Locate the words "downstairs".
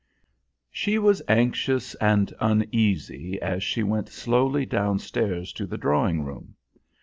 4.65-5.53